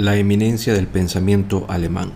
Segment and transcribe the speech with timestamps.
[0.00, 2.12] La eminencia del pensamiento alemán.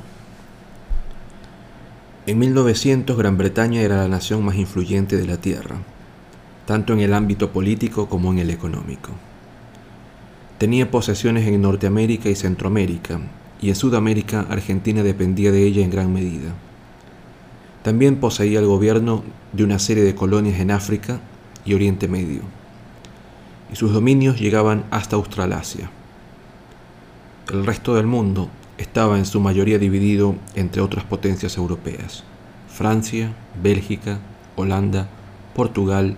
[2.24, 5.77] En 1900 Gran Bretaña era la nación más influyente de la Tierra,
[6.64, 9.10] tanto en el ámbito político como en el económico.
[10.56, 13.20] Tenía posesiones en Norteamérica y Centroamérica,
[13.60, 16.55] y en Sudamérica Argentina dependía de ella en gran medida.
[17.82, 21.20] También poseía el gobierno de una serie de colonias en África
[21.66, 22.41] y Oriente Medio,
[23.70, 25.91] y sus dominios llegaban hasta Australasia.
[27.53, 28.48] El resto del mundo
[28.79, 32.25] estaba en su mayoría dividido entre otras potencias europeas,
[32.69, 34.19] Francia, Bélgica,
[34.57, 35.09] Holanda,
[35.55, 36.17] Portugal,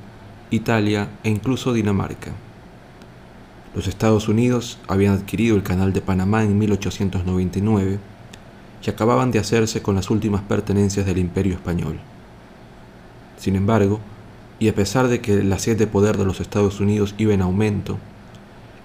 [0.51, 2.31] Italia e incluso Dinamarca.
[3.75, 7.99] Los Estados Unidos habían adquirido el Canal de Panamá en 1899
[8.85, 11.99] y acababan de hacerse con las últimas pertenencias del Imperio Español.
[13.37, 13.99] Sin embargo,
[14.61, 17.43] y a pesar de que la sed de poder de los Estados Unidos iba en
[17.43, 17.99] aumento,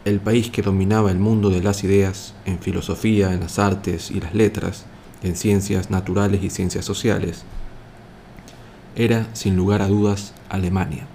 [0.03, 4.19] el país que dominaba el mundo de las ideas, en filosofía, en las artes y
[4.19, 4.85] las letras,
[5.21, 7.43] en ciencias naturales y ciencias sociales,
[8.95, 11.05] era, sin lugar a dudas, Alemania.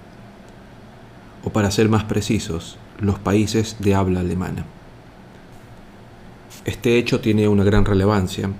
[1.45, 4.65] O para ser más precisos, los países de habla alemana.
[6.65, 8.51] Este hecho tiene una gran relevancia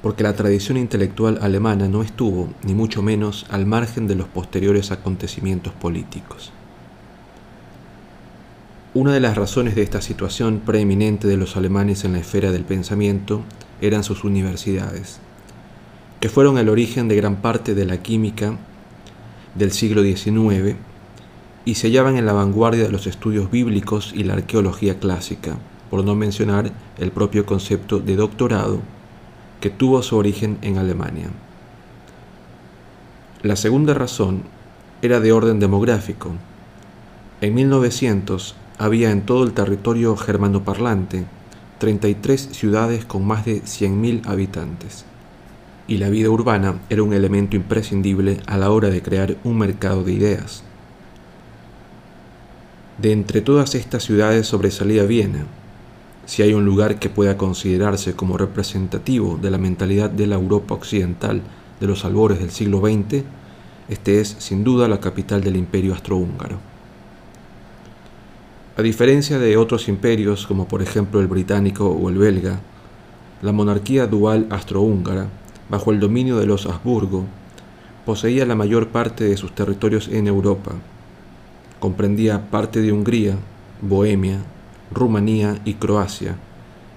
[0.00, 4.90] porque la tradición intelectual alemana no estuvo, ni mucho menos, al margen de los posteriores
[4.90, 6.52] acontecimientos políticos.
[8.94, 12.64] Una de las razones de esta situación preeminente de los alemanes en la esfera del
[12.64, 13.40] pensamiento
[13.80, 15.18] eran sus universidades,
[16.20, 18.58] que fueron el origen de gran parte de la química
[19.54, 20.76] del siglo XIX
[21.64, 25.56] y se hallaban en la vanguardia de los estudios bíblicos y la arqueología clásica,
[25.88, 28.80] por no mencionar el propio concepto de doctorado
[29.62, 31.30] que tuvo su origen en Alemania.
[33.42, 34.42] La segunda razón
[35.00, 36.32] era de orden demográfico.
[37.40, 41.24] En 1900, había en todo el territorio germanoparlante
[41.78, 45.04] 33 ciudades con más de 100.000 habitantes.
[45.86, 50.02] Y la vida urbana era un elemento imprescindible a la hora de crear un mercado
[50.02, 50.64] de ideas.
[52.98, 55.46] De entre todas estas ciudades sobresalía Viena.
[56.26, 60.74] Si hay un lugar que pueda considerarse como representativo de la mentalidad de la Europa
[60.74, 61.40] occidental
[61.78, 63.22] de los albores del siglo XX,
[63.88, 66.71] este es sin duda la capital del imperio astrohúngaro.
[68.74, 72.60] A diferencia de otros imperios, como por ejemplo el británico o el belga,
[73.42, 75.26] la monarquía dual astrohúngara,
[75.68, 77.26] bajo el dominio de los Habsburgo,
[78.06, 80.72] poseía la mayor parte de sus territorios en Europa.
[81.80, 83.36] Comprendía parte de Hungría,
[83.82, 84.38] Bohemia,
[84.90, 86.36] Rumanía y Croacia,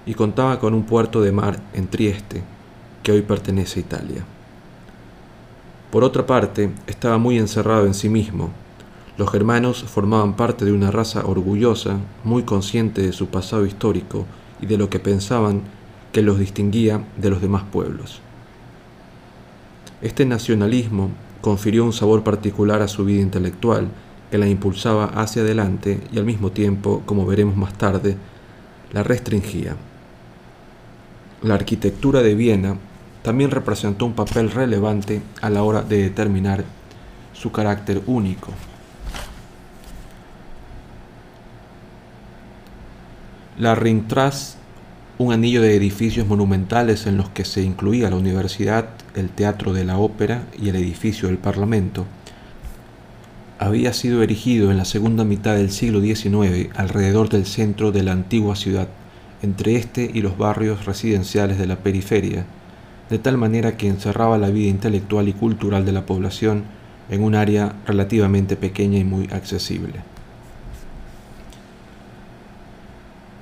[0.06, 2.42] y contaba con un puerto de mar en Trieste,
[3.02, 4.24] que hoy pertenece a Italia.
[5.90, 8.50] Por otra parte, estaba muy encerrado en sí mismo,
[9.18, 14.26] los germanos formaban parte de una raza orgullosa, muy consciente de su pasado histórico
[14.60, 15.62] y de lo que pensaban
[16.12, 18.20] que los distinguía de los demás pueblos.
[20.02, 21.10] Este nacionalismo
[21.40, 23.88] confirió un sabor particular a su vida intelectual
[24.30, 28.16] que la impulsaba hacia adelante y al mismo tiempo, como veremos más tarde,
[28.92, 29.76] la restringía.
[31.42, 32.76] La arquitectura de Viena
[33.22, 36.64] también representó un papel relevante a la hora de determinar
[37.32, 38.52] su carácter único.
[43.58, 44.56] La Ringstrasse,
[45.16, 49.82] un anillo de edificios monumentales en los que se incluía la universidad, el teatro de
[49.82, 52.04] la ópera y el edificio del Parlamento,
[53.58, 58.12] había sido erigido en la segunda mitad del siglo XIX alrededor del centro de la
[58.12, 58.88] antigua ciudad,
[59.40, 62.44] entre este y los barrios residenciales de la periferia,
[63.08, 66.64] de tal manera que encerraba la vida intelectual y cultural de la población
[67.08, 70.15] en un área relativamente pequeña y muy accesible.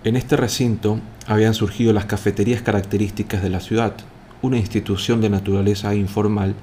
[0.04, 3.94] En este recinto habían surgido las cafeterías características de la ciudad,
[4.42, 6.54] una institución de naturaleza informal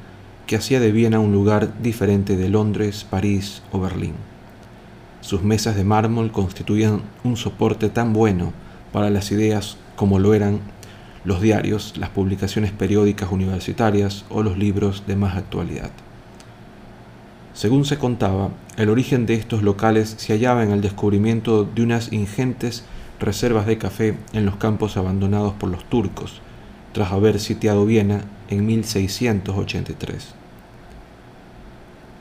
[0.45, 4.13] que hacía de Viena un lugar diferente de Londres, París o Berlín.
[5.21, 8.53] Sus mesas de mármol constituían un soporte tan bueno
[8.93, 10.59] para las ideas como lo eran
[11.25, 15.89] los diarios, las publicaciones periódicas universitarias o los libros de más actualidad.
[17.55, 22.13] Según se contaba, el origen de estos locales se hallaba en el descubrimiento de unas
[22.13, 22.83] ingentes
[23.21, 26.41] reservas de café en los campos abandonados por los turcos,
[26.91, 30.33] tras haber sitiado Viena en 1683.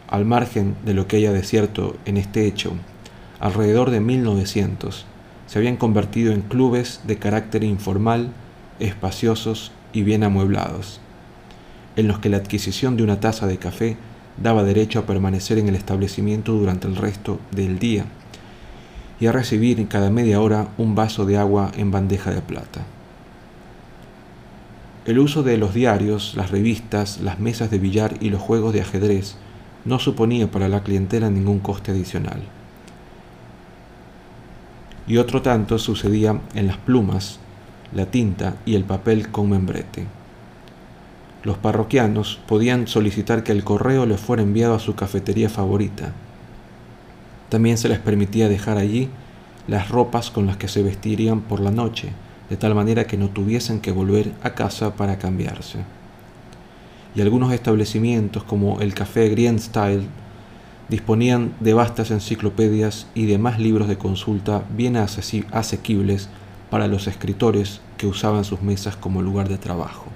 [0.09, 2.75] Al margen de lo que haya de cierto en este hecho,
[3.41, 5.07] alrededor de 1900
[5.47, 8.29] se habían convertido en clubes de carácter informal,
[8.79, 11.01] espaciosos y bien amueblados,
[11.97, 13.97] en los que la adquisición de una taza de café
[14.37, 18.05] daba derecho a permanecer en el establecimiento durante el resto del día
[19.21, 22.81] y a recibir cada media hora un vaso de agua en bandeja de plata.
[25.05, 28.81] El uso de los diarios, las revistas, las mesas de billar y los juegos de
[28.81, 29.37] ajedrez
[29.85, 32.41] no suponía para la clientela ningún coste adicional.
[35.07, 37.41] Y otro tanto sucedía en las plumas,
[37.93, 40.07] la tinta y el papel con membrete.
[41.43, 46.13] Los parroquianos podían solicitar que el correo les fuera enviado a su cafetería favorita.
[47.51, 49.09] También se les permitía dejar allí
[49.67, 52.11] las ropas con las que se vestirían por la noche,
[52.49, 55.81] de tal manera que no tuviesen que volver a casa para cambiarse.
[57.15, 60.07] Y algunos establecimientos como el Café Green Style
[60.89, 66.29] disponían de vastas enciclopedias y demás libros de consulta bien asequibles
[66.71, 70.07] para los escritores que usaban sus mesas como lugar de trabajo.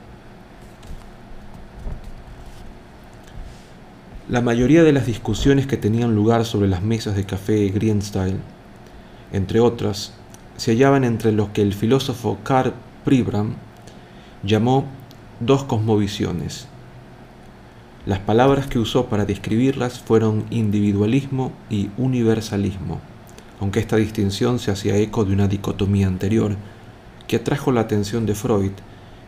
[4.27, 8.39] La mayoría de las discusiones que tenían lugar sobre las mesas de café Greenstyle,
[9.35, 10.15] entre otras,
[10.57, 12.73] se hallaban entre lo que el filósofo Karl
[13.05, 13.57] Pribram
[14.43, 14.87] llamó
[15.41, 16.69] dos cosmovisiones.
[18.07, 23.03] Las palabras que usó para describirlas fueron individualismo y universalismo,
[23.61, 26.57] aunque esta distinción se hacía eco de una dicotomía anterior
[27.27, 28.73] que atrajo la atención de Freud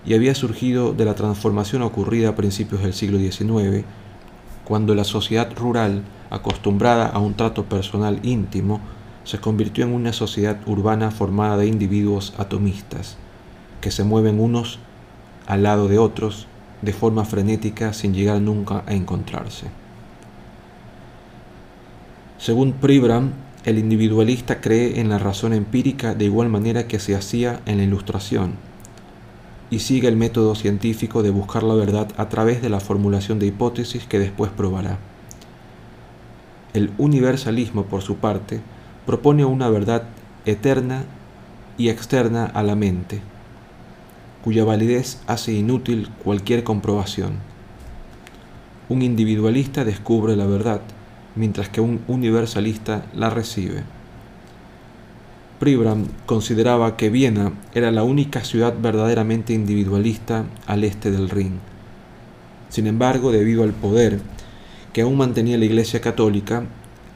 [0.07, 3.85] y había surgido de la transformación ocurrida a principios del siglo XIX
[4.67, 8.81] cuando la sociedad rural, acostumbrada a un trato personal íntimo,
[9.23, 13.17] se convirtió en una sociedad urbana formada de individuos atomistas,
[13.81, 14.81] que se mueven unos
[15.47, 16.49] al lado de otros
[16.83, 19.67] de forma frenética sin llegar nunca a encontrarse.
[22.39, 23.33] Según Pribram,
[23.65, 27.85] el individualista cree en la razón empírica de igual manera que se hacía en la
[27.85, 28.55] Ilustración,
[29.71, 33.47] y sigue el método científico de buscar la verdad a través de la formulación de
[33.47, 34.99] hipótesis que después probará.
[36.73, 38.61] El universalismo, por su parte,
[39.07, 40.05] propone una verdad
[40.45, 41.05] eterna
[41.79, 43.21] y externa a la mente,
[44.45, 47.35] cuya validez hace inútil cualquier comprobación.
[48.89, 50.81] Un individualista descubre la verdad,
[51.35, 53.96] mientras que un universalista la recibe.
[55.58, 61.61] Pribram consideraba que Viena era la única ciudad verdaderamente individualista al este del Rin.
[62.69, 64.20] Sin embargo, debido al poder
[64.93, 66.64] que aún mantenía la Iglesia Católica,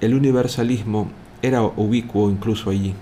[0.00, 1.10] el universalismo
[1.42, 2.94] era ubicuo incluso allí.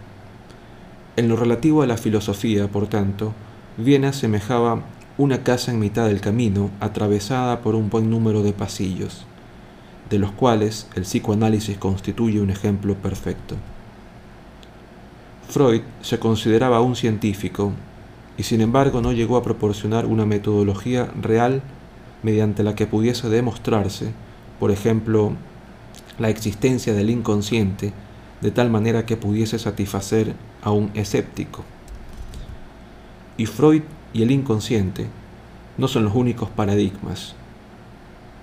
[1.16, 3.32] En lo relativo a la filosofía, por tanto,
[3.76, 4.82] Viena semejaba
[5.18, 9.24] una casa en mitad del camino, atravesada por un buen número de pasillos,
[10.10, 13.54] de los cuales el psicoanálisis constituye un ejemplo perfecto.
[15.48, 17.72] Freud se consideraba un científico
[18.36, 21.62] y sin embargo no llegó a proporcionar una metodología real
[22.22, 24.12] mediante la que pudiese demostrarse,
[24.60, 25.32] por ejemplo,
[26.18, 27.94] la existencia del inconsciente
[28.42, 31.64] de tal manera que pudiese satisfacer a un escéptico.
[33.38, 35.06] Y Freud y el inconsciente
[35.78, 37.34] no son los únicos paradigmas.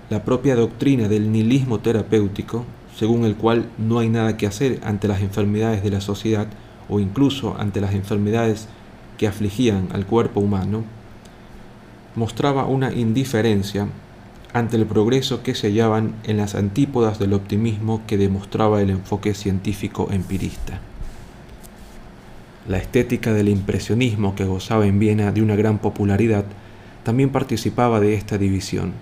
[0.09, 2.65] La propia doctrina del nihilismo terapéutico,
[2.95, 6.47] según el cual no hay nada que hacer ante las enfermedades de la sociedad,
[6.89, 8.67] o incluso ante las enfermedades
[9.17, 10.83] que afligían al cuerpo humano,
[12.15, 13.87] mostraba una indiferencia
[14.53, 19.33] ante el progreso que se hallaban en las antípodas del optimismo que demostraba el enfoque
[19.33, 20.79] científico empirista.
[22.67, 26.45] La estética del impresionismo que gozaba en Viena de una gran popularidad
[27.03, 28.93] también participaba de esta división.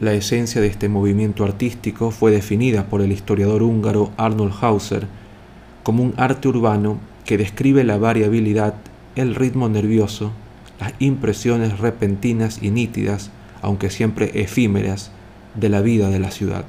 [0.00, 5.06] La esencia de este movimiento artístico fue definida por el historiador húngaro Arnold Hauser
[5.88, 8.74] como un arte urbano que describe la variabilidad,
[9.16, 10.32] el ritmo nervioso,
[10.78, 13.30] las impresiones repentinas y nítidas,
[13.62, 15.12] aunque siempre efímeras,
[15.54, 16.66] de la vida de la ciudad.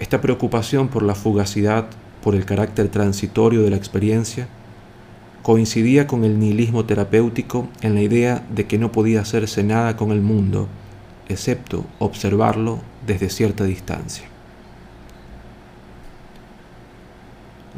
[0.00, 1.86] Esta preocupación por la fugacidad,
[2.20, 4.48] por el carácter transitorio de la experiencia,
[5.44, 10.10] coincidía con el nihilismo terapéutico en la idea de que no podía hacerse nada con
[10.10, 10.66] el mundo,
[11.28, 14.28] excepto observarlo desde cierta distancia.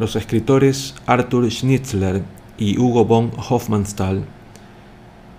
[0.00, 2.22] Los escritores Arthur Schnitzler
[2.56, 4.24] y Hugo von Hofmannsthal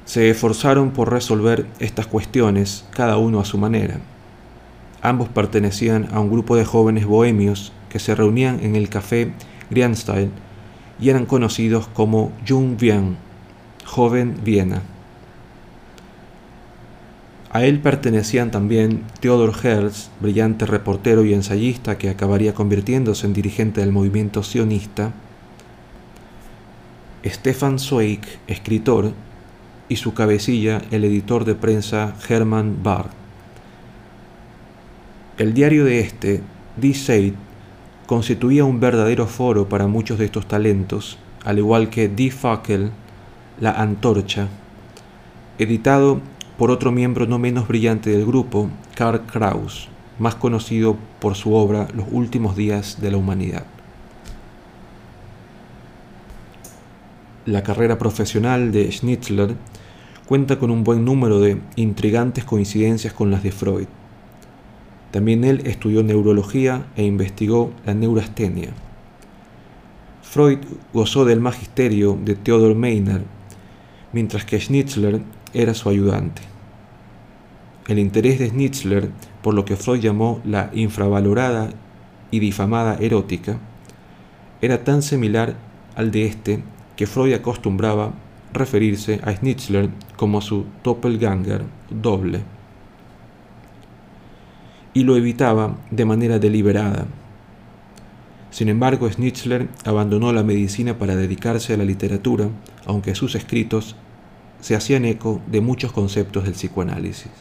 [0.06, 3.98] se esforzaron por resolver estas cuestiones, cada uno a su manera.
[5.01, 9.34] Ambos pertenecían a un grupo de jóvenes bohemios que se reunían en el café
[9.72, 10.30] Grianstyle
[11.00, 13.18] y eran conocidos como Jung Wien,
[13.84, 14.84] joven Viena.
[17.53, 23.81] A él pertenecían también Theodor Herz, brillante reportero y ensayista que acabaría convirtiéndose en dirigente
[23.81, 25.12] del movimiento sionista,
[27.25, 29.12] Stefan Zweig, escritor,
[29.89, 33.10] y su cabecilla, el editor de prensa Hermann Barr.
[35.38, 36.41] El diario de este,
[36.77, 37.36] Die Zeit,
[38.05, 42.91] constituía un verdadero foro para muchos de estos talentos, al igual que Die Fackel,
[43.60, 44.48] La Antorcha,
[45.58, 46.22] editado
[46.62, 49.89] por otro miembro no menos brillante del grupo, Karl Kraus,
[50.20, 53.65] más conocido por su obra Los últimos días de la humanidad.
[57.48, 59.56] La carrera profesional de Schnitzler
[60.27, 63.88] cuenta con un buen número de intrigantes coincidencias con las de Freud.
[65.10, 68.70] También él estudió neurología e investigó la neurastenia.
[70.22, 70.60] Freud
[70.94, 73.24] gozó del magisterio de Theodor Meiner,
[74.13, 75.22] mientras que Schnitzler
[75.56, 76.50] era su ayudante.
[77.88, 79.10] El interés de Schnitzler
[79.42, 81.70] por lo que Freud llamó la infravalorada
[82.30, 83.58] y difamada erótica
[84.62, 85.56] era tan similar
[85.96, 86.64] al de este
[86.96, 88.14] que Freud acostumbraba
[88.54, 92.42] referirse a Schnitzler como su doppelganger doble
[94.94, 97.06] y lo evitaba de manera deliberada.
[98.52, 102.50] Sin embargo, Schnitzler abandonó la medicina para dedicarse a la literatura,
[102.86, 103.96] aunque sus escritos
[104.60, 107.32] se hacían eco de muchos conceptos del psicoanálisis.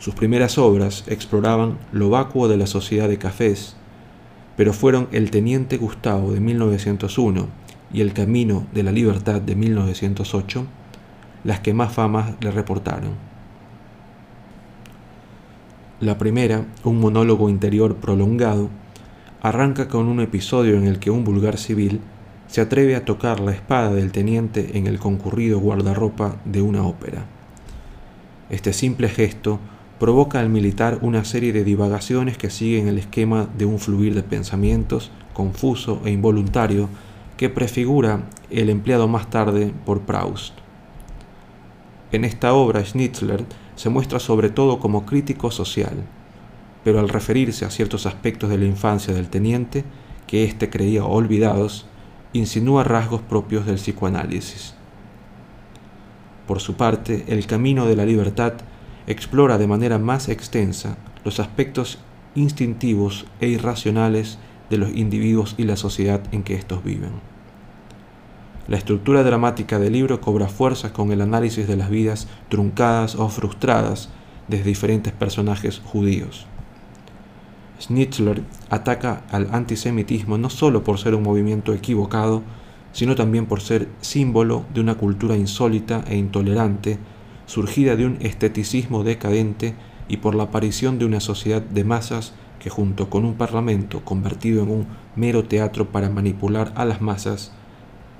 [0.00, 3.76] Sus primeras obras exploraban lo vacuo de la sociedad de cafés,
[4.56, 7.48] pero fueron El Teniente Gustavo de 1901
[7.92, 10.66] y El Camino de la Libertad de 1908
[11.44, 13.10] las que más fama le reportaron.
[16.00, 18.70] La primera, un monólogo interior prolongado,
[19.42, 22.00] arranca con un episodio en el que un vulgar civil
[22.46, 27.26] se atreve a tocar la espada del teniente en el concurrido guardarropa de una ópera.
[28.48, 29.60] Este simple gesto
[30.00, 34.22] provoca al militar una serie de divagaciones que siguen el esquema de un fluir de
[34.22, 36.88] pensamientos confuso e involuntario
[37.36, 40.54] que prefigura el empleado más tarde por Proust.
[42.12, 43.44] En esta obra Schnitzler
[43.76, 46.02] se muestra sobre todo como crítico social,
[46.82, 49.84] pero al referirse a ciertos aspectos de la infancia del teniente
[50.26, 51.84] que éste creía olvidados,
[52.32, 54.74] insinúa rasgos propios del psicoanálisis.
[56.46, 58.54] Por su parte, El Camino de la Libertad
[59.10, 61.98] explora de manera más extensa los aspectos
[62.34, 64.38] instintivos e irracionales
[64.70, 67.10] de los individuos y la sociedad en que estos viven.
[68.68, 73.28] La estructura dramática del libro cobra fuerza con el análisis de las vidas truncadas o
[73.28, 74.10] frustradas
[74.46, 76.46] de diferentes personajes judíos.
[77.80, 82.42] Schnitzler ataca al antisemitismo no solo por ser un movimiento equivocado,
[82.92, 86.98] sino también por ser símbolo de una cultura insólita e intolerante,
[87.50, 89.74] surgida de un esteticismo decadente
[90.06, 94.62] y por la aparición de una sociedad de masas que junto con un parlamento convertido
[94.62, 97.50] en un mero teatro para manipular a las masas,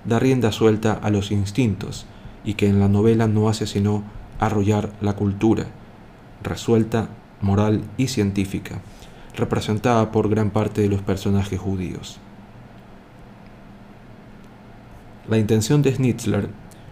[0.04, 2.06] da rienda suelta a los instintos
[2.44, 4.02] y que en la novela no hace sino
[4.40, 5.66] arrollar la cultura,
[6.42, 7.10] resuelta,
[7.40, 8.80] moral y científica,
[9.37, 12.18] representada por gran parte de los personajes judíos.
[15.28, 16.49] La intención de Schnitzler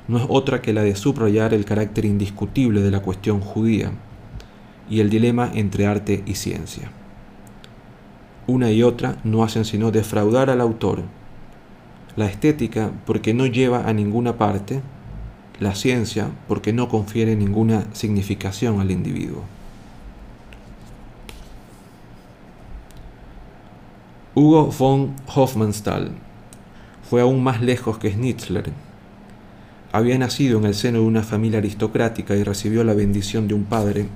[0.09, 3.93] no es otra que la de subrayar el carácter indiscutible de la cuestión judía
[4.89, 6.91] y el dilema entre arte y ciencia.
[8.47, 11.03] Una y otra no hacen sino defraudar al autor.
[12.17, 14.81] La estética porque no lleva a ninguna parte,
[15.61, 19.43] la ciencia porque no confiere ninguna significación al individuo.
[24.35, 26.13] Hugo von Hofmannsthal
[27.11, 28.88] fue aún más lejos que Schnitzler.
[29.91, 33.65] Había nacido en el seno de una familia aristocrática y recibió la bendición de un
[33.65, 34.09] padre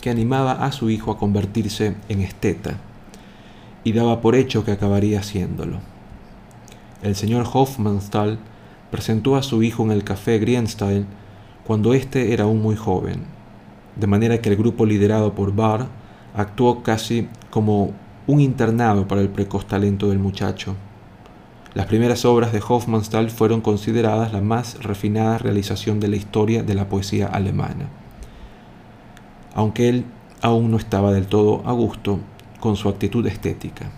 [0.00, 2.78] que animaba a su hijo a convertirse en esteta
[3.84, 5.78] y daba por hecho que acabaría haciéndolo.
[7.02, 8.38] El señor Hofmannsthal
[8.90, 11.06] presentó a su hijo en el café Grienstein
[11.64, 13.22] cuando éste era aún muy joven,
[13.94, 15.86] de manera que el grupo liderado por Barr
[16.34, 17.92] actuó casi como
[18.26, 20.74] un internado para el precoz talento del muchacho.
[21.78, 26.74] Las primeras obras de Hofmannsthal fueron consideradas la más refinada realización de la historia de
[26.74, 27.88] la poesía alemana.
[29.54, 30.04] Aunque él
[30.42, 32.18] aún no estaba del todo a gusto
[32.58, 33.92] con su actitud estética.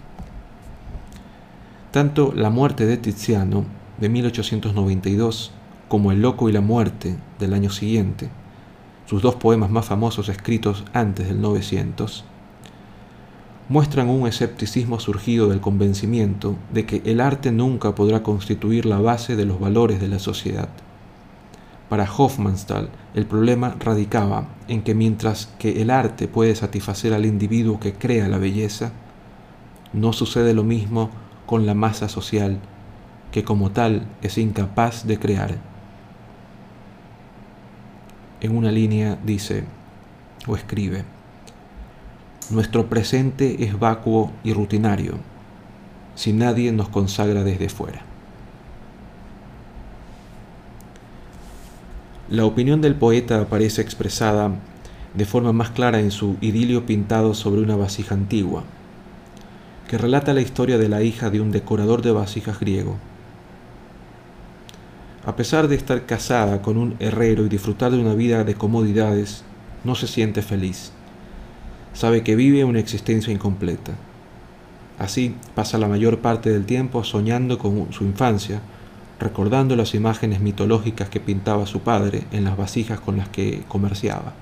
[1.90, 3.64] Tanto La muerte de Tiziano
[3.98, 5.50] de 1892
[5.88, 8.28] como El loco y la muerte del año siguiente,
[9.06, 12.26] sus dos poemas más famosos escritos antes del 900,
[13.70, 19.36] muestran un escepticismo surgido del convencimiento de que el arte nunca podrá constituir la base
[19.36, 20.68] de los valores de la sociedad.
[21.88, 27.78] Para Hofmannsthal, el problema radicaba en que mientras que el arte puede satisfacer al individuo
[27.78, 28.90] que crea la belleza,
[29.92, 31.10] no sucede lo mismo
[31.46, 32.58] con la masa social,
[33.30, 35.58] que como tal es incapaz de crear.
[38.40, 39.62] En una línea dice
[40.48, 41.04] o escribe,
[42.50, 45.14] nuestro presente es vacuo y rutinario,
[46.14, 48.02] si nadie nos consagra desde fuera.
[52.28, 54.52] La opinión del poeta aparece expresada
[55.14, 58.64] de forma más clara en su idilio pintado sobre una vasija antigua,
[59.88, 62.96] que relata la historia de la hija de un decorador de vasijas griego.
[65.26, 69.44] A pesar de estar casada con un herrero y disfrutar de una vida de comodidades,
[69.84, 70.92] no se siente feliz.
[71.92, 73.92] Sabe que vive una existencia incompleta.
[74.98, 78.60] Así pasa la mayor parte del tiempo soñando con su infancia,
[79.18, 84.34] recordando las imágenes mitológicas que pintaba su padre en las vasijas con las que comerciaba.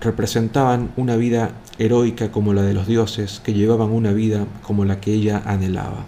[0.00, 5.00] Representaban una vida heroica como la de los dioses, que llevaban una vida como la
[5.00, 6.04] que ella anhelaba.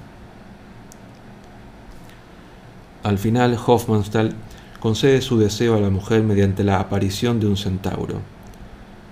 [3.02, 4.34] Al final, Hofmannsthal
[4.80, 8.20] concede su deseo a la mujer mediante la aparición de un centauro.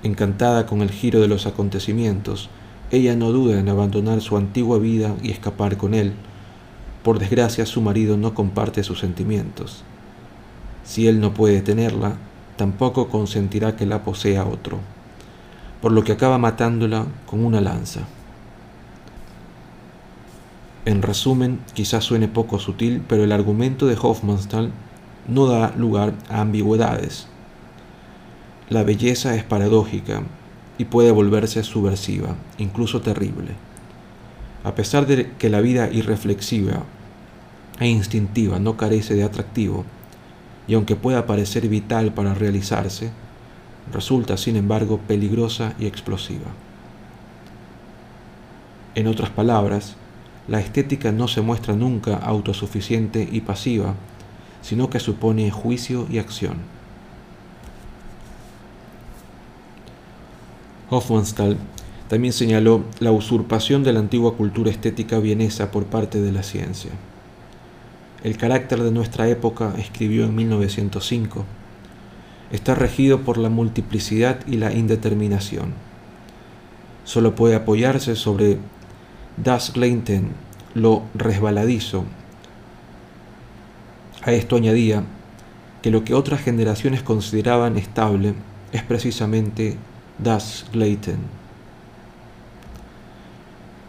[0.02, 2.48] Encantada con el giro de los acontecimientos,
[2.90, 6.14] ella no duda en abandonar su antigua vida y escapar con él.
[7.02, 9.84] Por desgracia, su marido no comparte sus sentimientos.
[10.84, 12.16] Si él no puede tenerla,
[12.56, 14.78] tampoco consentirá que la posea otro,
[15.82, 18.00] por lo que acaba matándola con una lanza.
[20.86, 24.72] En resumen, quizás suene poco sutil, pero el argumento de Hofmannsthal
[25.28, 27.28] no da lugar a ambigüedades.
[28.68, 30.22] La belleza es paradójica
[30.78, 33.52] y puede volverse subversiva, incluso terrible.
[34.64, 36.82] A pesar de que la vida irreflexiva
[37.78, 39.84] e instintiva no carece de atractivo,
[40.66, 43.10] y aunque pueda parecer vital para realizarse,
[43.92, 46.46] resulta sin embargo peligrosa y explosiva.
[48.94, 49.96] En otras palabras,
[50.48, 53.94] la estética no se muestra nunca autosuficiente y pasiva,
[54.68, 56.58] sino que supone juicio y acción.
[60.90, 61.56] Hofmannsthal
[62.08, 66.90] también señaló la usurpación de la antigua cultura estética vienesa por parte de la ciencia.
[68.22, 71.46] El carácter de nuestra época, escribió en 1905,
[72.52, 75.72] está regido por la multiplicidad y la indeterminación.
[77.04, 78.58] Solo puede apoyarse sobre
[79.38, 80.32] das Gleinten,
[80.74, 82.04] lo resbaladizo,
[84.28, 85.04] a esto añadía
[85.80, 88.34] que lo que otras generaciones consideraban estable
[88.72, 89.78] es precisamente
[90.18, 91.16] das Gleiten.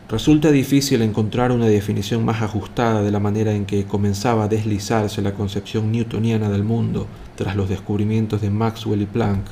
[0.07, 5.21] Resulta difícil encontrar una definición más ajustada de la manera en que comenzaba a deslizarse
[5.21, 9.45] la concepción newtoniana del mundo tras los descubrimientos de Maxwell y Planck.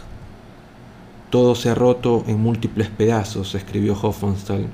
[1.30, 4.68] Todo se ha roto en múltiples pedazos, escribió Hofmannsthal,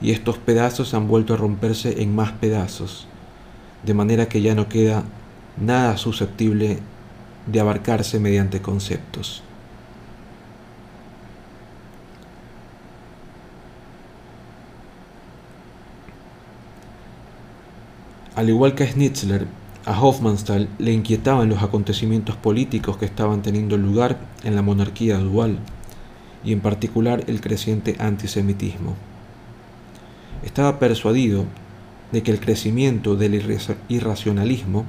[0.00, 3.06] y estos pedazos han vuelto a romperse en más pedazos
[3.84, 5.04] de manera que ya no queda
[5.60, 6.78] nada susceptible
[7.46, 9.42] de abarcarse mediante conceptos.
[18.36, 19.46] Al igual que a Schnitzler,
[19.84, 25.58] a Hofmannsthal le inquietaban los acontecimientos políticos que estaban teniendo lugar en la monarquía dual,
[26.44, 28.94] y en particular el creciente antisemitismo.
[30.42, 31.44] Estaba persuadido
[32.12, 33.42] de que el crecimiento del
[33.88, 34.84] irracionalismo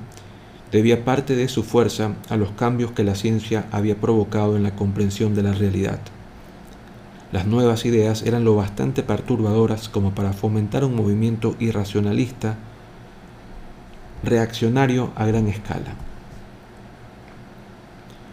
[0.71, 4.75] debía parte de su fuerza a los cambios que la ciencia había provocado en la
[4.75, 5.99] comprensión de la realidad.
[7.31, 12.57] Las nuevas ideas eran lo bastante perturbadoras como para fomentar un movimiento irracionalista
[14.23, 15.95] reaccionario a gran escala.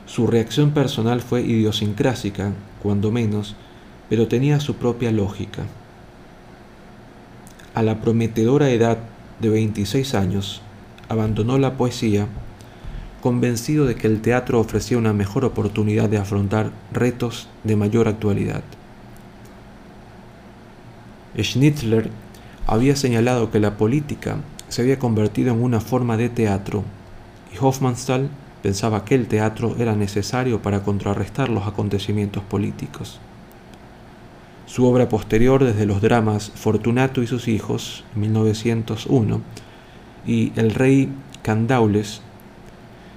[0.07, 3.57] Su reacción personal fue idiosincrásica, cuando menos,
[4.09, 5.65] pero tenía su propia lógica
[7.75, 8.99] a la prometedora edad
[9.41, 10.63] de 26 años,
[11.09, 12.27] abandonó la poesía,
[13.21, 18.63] convencido de que el teatro ofrecía una mejor oportunidad de afrontar retos de mayor actualidad.
[21.37, 22.11] Schnitzler
[22.67, 26.85] había señalado que la política se había convertido en una forma de teatro
[27.53, 28.29] y Hofmannsthal
[28.63, 33.21] pensaba que el teatro era necesario para contrarrestar los acontecimientos políticos.
[34.79, 39.41] Su obra posterior desde los dramas Fortunato y sus hijos, 1901,
[40.25, 41.09] y El rey
[41.43, 42.23] Candaules,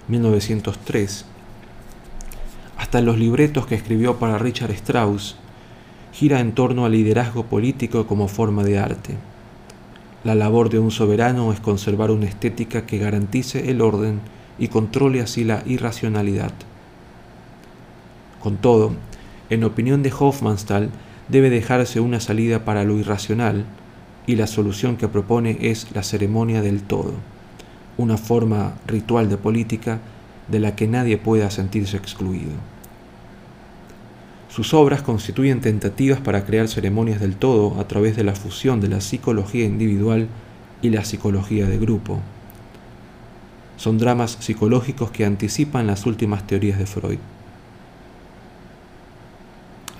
[0.08, 1.26] 1903,
[2.80, 5.36] hasta los libretos que escribió para Richard Strauss,
[6.12, 9.17] gira en torno al liderazgo político como forma de arte.
[10.24, 14.19] La labor de un soberano es conservar una estética que garantice el orden
[14.58, 16.54] y controle así la irracionalidad.
[18.41, 18.93] Con todo,
[19.52, 20.89] en opinión de Hofmannsthal,
[21.27, 23.65] debe dejarse una salida para lo irracional
[24.27, 27.13] y la solución que propone es la ceremonia del todo,
[27.97, 29.99] una forma ritual de política
[30.47, 32.51] de la que nadie pueda sentirse excluido.
[34.49, 38.89] Sus obras constituyen tentativas para crear ceremonias del todo a través de la fusión de
[38.89, 40.27] la psicología individual
[40.81, 42.19] y la psicología de grupo.
[43.77, 47.19] Son dramas psicológicos que anticipan las últimas teorías de Freud.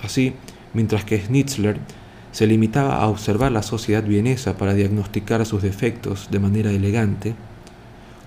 [0.02, 0.34] Así,
[0.74, 1.78] mientras que Schnitzler
[2.32, 7.34] se limitaba a observar la sociedad vienesa para diagnosticar sus defectos de manera elegante,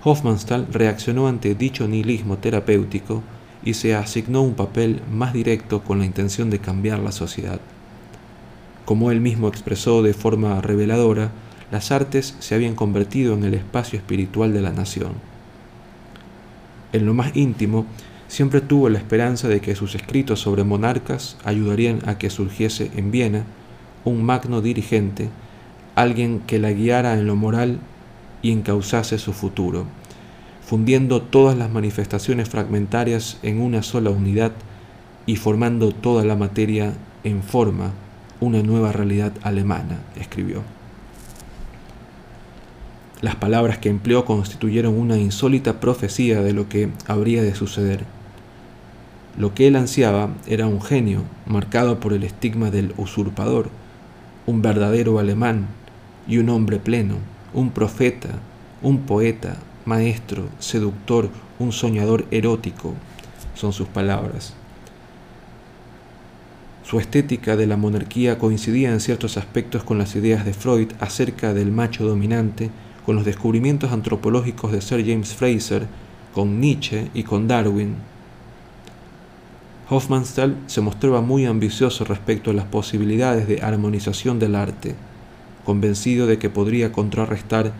[0.04, 3.22] Hofmannsthal reaccionó ante dicho nihilismo terapéutico
[3.64, 7.60] y se asignó un papel más directo con la intención de cambiar la sociedad.
[8.84, 11.32] Como él mismo expresó de forma reveladora,
[11.72, 15.14] las artes se habían convertido en el espacio espiritual de la nación.
[16.92, 17.86] En lo más íntimo,
[18.28, 23.10] siempre tuvo la esperanza de que sus escritos sobre monarcas ayudarían a que surgiese en
[23.10, 23.44] Viena
[24.04, 25.28] un magno dirigente,
[25.94, 27.78] alguien que la guiara en lo moral
[28.42, 29.86] y encauzase su futuro,
[30.64, 34.52] fundiendo todas las manifestaciones fragmentarias en una sola unidad
[35.26, 36.92] y formando toda la materia
[37.24, 37.92] en forma,
[38.40, 40.62] una nueva realidad alemana, escribió.
[43.22, 48.15] Las palabras que empleó constituyeron una insólita profecía de lo que habría de suceder.
[49.38, 53.68] Lo que él ansiaba era un genio marcado por el estigma del usurpador,
[54.46, 55.66] un verdadero alemán
[56.26, 57.16] y un hombre pleno,
[57.52, 58.30] un profeta,
[58.80, 62.94] un poeta, maestro, seductor, un soñador erótico,
[63.54, 64.54] son sus palabras.
[66.82, 71.52] Su estética de la monarquía coincidía en ciertos aspectos con las ideas de Freud acerca
[71.52, 72.70] del macho dominante,
[73.04, 75.86] con los descubrimientos antropológicos de Sir James Fraser,
[76.32, 77.96] con Nietzsche y con Darwin,
[79.88, 84.96] Hofmannsthal se mostraba muy ambicioso respecto a las posibilidades de armonización del arte,
[85.64, 87.72] convencido de que podría contrarrestar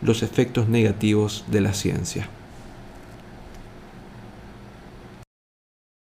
[0.00, 2.28] los efectos negativos de la ciencia.